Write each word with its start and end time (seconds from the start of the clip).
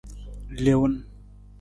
Leewun. 0.63 0.95